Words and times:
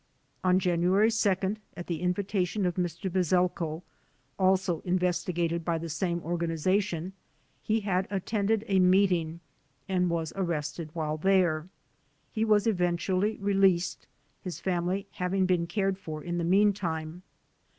On 0.43 0.57
January 0.57 1.11
2, 1.11 1.57
at 1.77 1.85
the 1.85 2.01
invitation 2.01 2.65
of 2.65 2.73
Mr. 2.73 3.03
Belen 3.03 3.51
sko 3.51 3.83
(also 4.39 4.79
investigated 4.81 5.63
by 5.63 5.77
the 5.77 5.89
same 5.89 6.23
organization) 6.23 7.13
he 7.61 7.81
had 7.81 8.07
attended 8.09 8.65
a 8.67 8.79
meeting 8.79 9.41
and 9.87 10.09
was 10.09 10.33
arrested 10.35 10.89
while 10.93 11.17
there. 11.17 11.69
He 12.31 12.43
was 12.43 12.65
eventually 12.65 13.37
released, 13.37 14.07
his 14.41 14.59
family 14.59 15.05
having 15.11 15.45
been 15.45 15.67
cared 15.67 15.99
for 15.99 16.23
in 16.23 16.39
the 16.39 16.43
meantime. 16.43 17.21